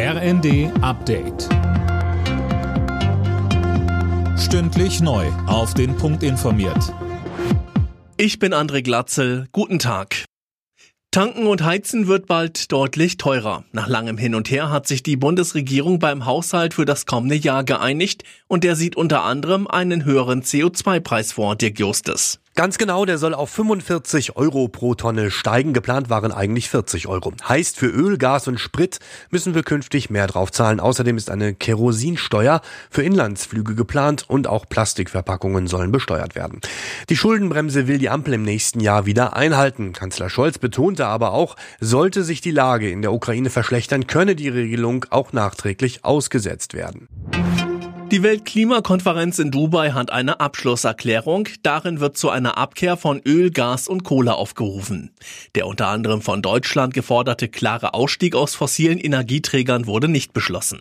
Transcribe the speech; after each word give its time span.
RND 0.00 0.70
Update. 0.80 1.48
Stündlich 4.38 5.00
neu. 5.00 5.26
Auf 5.48 5.74
den 5.74 5.96
Punkt 5.96 6.22
informiert. 6.22 6.94
Ich 8.16 8.38
bin 8.38 8.54
André 8.54 8.82
Glatzel. 8.82 9.48
Guten 9.50 9.80
Tag. 9.80 10.24
Tanken 11.10 11.48
und 11.48 11.64
Heizen 11.64 12.06
wird 12.06 12.28
bald 12.28 12.70
deutlich 12.70 13.16
teurer. 13.16 13.64
Nach 13.72 13.88
langem 13.88 14.18
Hin 14.18 14.36
und 14.36 14.48
Her 14.52 14.70
hat 14.70 14.86
sich 14.86 15.02
die 15.02 15.16
Bundesregierung 15.16 15.98
beim 15.98 16.26
Haushalt 16.26 16.74
für 16.74 16.84
das 16.84 17.04
kommende 17.04 17.34
Jahr 17.34 17.64
geeinigt 17.64 18.22
und 18.46 18.62
der 18.62 18.76
sieht 18.76 18.94
unter 18.94 19.24
anderem 19.24 19.66
einen 19.66 20.04
höheren 20.04 20.42
CO2-Preis 20.42 21.32
vor, 21.32 21.56
Dirk 21.56 21.80
Justus. 21.80 22.38
Ganz 22.58 22.76
genau, 22.76 23.04
der 23.04 23.18
soll 23.18 23.34
auf 23.34 23.50
45 23.50 24.34
Euro 24.34 24.66
pro 24.66 24.96
Tonne 24.96 25.30
steigen. 25.30 25.74
Geplant 25.74 26.10
waren 26.10 26.32
eigentlich 26.32 26.68
40 26.68 27.06
Euro. 27.06 27.32
Heißt, 27.48 27.76
für 27.76 27.86
Öl, 27.86 28.18
Gas 28.18 28.48
und 28.48 28.58
Sprit 28.58 28.98
müssen 29.30 29.54
wir 29.54 29.62
künftig 29.62 30.10
mehr 30.10 30.26
drauf 30.26 30.50
zahlen. 30.50 30.80
Außerdem 30.80 31.16
ist 31.16 31.30
eine 31.30 31.54
Kerosinsteuer 31.54 32.60
für 32.90 33.04
Inlandsflüge 33.04 33.76
geplant 33.76 34.24
und 34.26 34.48
auch 34.48 34.68
Plastikverpackungen 34.68 35.68
sollen 35.68 35.92
besteuert 35.92 36.34
werden. 36.34 36.60
Die 37.08 37.16
Schuldenbremse 37.16 37.86
will 37.86 37.98
die 37.98 38.10
Ampel 38.10 38.34
im 38.34 38.42
nächsten 38.42 38.80
Jahr 38.80 39.06
wieder 39.06 39.36
einhalten. 39.36 39.92
Kanzler 39.92 40.28
Scholz 40.28 40.58
betonte 40.58 41.06
aber 41.06 41.34
auch, 41.34 41.54
sollte 41.78 42.24
sich 42.24 42.40
die 42.40 42.50
Lage 42.50 42.90
in 42.90 43.02
der 43.02 43.12
Ukraine 43.12 43.50
verschlechtern, 43.50 44.08
könne 44.08 44.34
die 44.34 44.48
Regelung 44.48 45.06
auch 45.10 45.32
nachträglich 45.32 46.04
ausgesetzt 46.04 46.74
werden. 46.74 47.06
Die 48.10 48.22
Weltklimakonferenz 48.22 49.38
in 49.38 49.50
Dubai 49.50 49.90
hat 49.90 50.10
eine 50.10 50.40
Abschlusserklärung. 50.40 51.46
Darin 51.62 52.00
wird 52.00 52.16
zu 52.16 52.30
einer 52.30 52.56
Abkehr 52.56 52.96
von 52.96 53.20
Öl, 53.26 53.50
Gas 53.50 53.86
und 53.86 54.02
Kohle 54.02 54.34
aufgerufen. 54.34 55.10
Der 55.54 55.66
unter 55.66 55.88
anderem 55.88 56.22
von 56.22 56.40
Deutschland 56.40 56.94
geforderte 56.94 57.48
klare 57.48 57.92
Ausstieg 57.92 58.34
aus 58.34 58.54
fossilen 58.54 58.98
Energieträgern 58.98 59.86
wurde 59.86 60.08
nicht 60.08 60.32
beschlossen. 60.32 60.80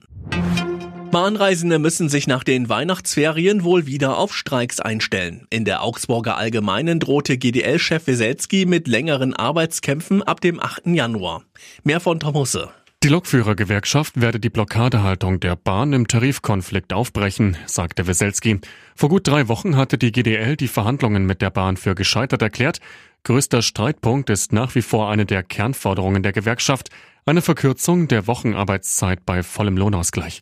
Bahnreisende 1.12 1.80
müssen 1.80 2.08
sich 2.08 2.28
nach 2.28 2.46
den 2.46 2.70
Weihnachtsferien 2.70 3.66
wohl 3.66 3.88
wieder 3.88 4.18
auf 4.18 4.34
Streiks 4.34 4.80
einstellen. 4.80 5.48
In 5.50 5.66
der 5.66 5.84
Augsburger 5.84 6.38
Allgemeinen 6.38 7.02
drohte 7.02 7.38
GDL-Chef 7.38 8.08
Weselski 8.08 8.66
mit 8.66 8.88
längeren 8.88 9.34
Arbeitskämpfen 9.34 10.24
ab 10.24 10.40
dem 10.40 10.62
8. 10.62 10.88
Januar. 10.88 11.44
Mehr 11.84 12.00
von 12.00 12.22
Tom 12.22 12.36
Husse. 12.36 12.70
Die 13.04 13.10
Lokführergewerkschaft 13.10 14.20
werde 14.20 14.40
die 14.40 14.50
Blockadehaltung 14.50 15.40
der 15.40 15.56
Bahn 15.56 15.94
im 15.94 16.08
Tarifkonflikt 16.08 16.94
aufbrechen, 16.94 17.56
sagte 17.68 18.08
Weselski. 18.08 18.60
Vor 18.96 19.10
gut 19.10 19.28
drei 19.28 19.48
Wochen 19.48 19.76
hatte 19.76 20.00
die 20.00 20.12
GDL 20.12 20.56
die 20.56 20.68
Verhandlungen 20.68 21.28
mit 21.28 21.44
der 21.44 21.52
Bahn 21.52 21.78
für 21.78 21.94
gescheitert 21.94 22.42
erklärt. 22.42 22.80
Größter 23.24 23.62
Streitpunkt 23.62 24.32
ist 24.32 24.52
nach 24.52 24.74
wie 24.74 24.82
vor 24.82 25.12
eine 25.12 25.28
der 25.28 25.44
Kernforderungen 25.44 26.24
der 26.24 26.32
Gewerkschaft, 26.32 26.90
eine 27.28 27.44
Verkürzung 27.44 28.08
der 28.08 28.26
Wochenarbeitszeit 28.26 29.26
bei 29.28 29.44
vollem 29.44 29.78
Lohnausgleich. 29.78 30.42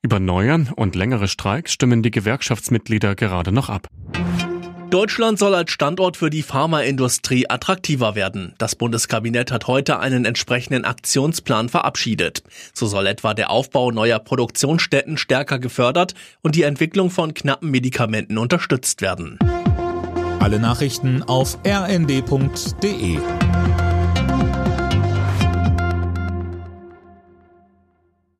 Über 0.00 0.18
neue 0.18 0.66
und 0.74 0.94
längere 0.94 1.28
Streiks 1.28 1.74
stimmen 1.74 2.02
die 2.02 2.10
Gewerkschaftsmitglieder 2.10 3.14
gerade 3.14 3.52
noch 3.52 3.68
ab. 3.68 3.88
Deutschland 4.92 5.38
soll 5.38 5.54
als 5.54 5.70
Standort 5.70 6.18
für 6.18 6.28
die 6.28 6.42
Pharmaindustrie 6.42 7.48
attraktiver 7.48 8.14
werden. 8.14 8.52
Das 8.58 8.76
Bundeskabinett 8.76 9.50
hat 9.50 9.66
heute 9.66 10.00
einen 10.00 10.26
entsprechenden 10.26 10.84
Aktionsplan 10.84 11.70
verabschiedet. 11.70 12.42
So 12.74 12.86
soll 12.86 13.06
etwa 13.06 13.32
der 13.32 13.48
Aufbau 13.50 13.90
neuer 13.90 14.18
Produktionsstätten 14.18 15.16
stärker 15.16 15.58
gefördert 15.58 16.12
und 16.42 16.56
die 16.56 16.64
Entwicklung 16.64 17.08
von 17.08 17.32
knappen 17.32 17.70
Medikamenten 17.70 18.36
unterstützt 18.36 19.00
werden. 19.00 19.38
Alle 20.40 20.58
Nachrichten 20.60 21.22
auf 21.22 21.56
rnd.de 21.66 23.18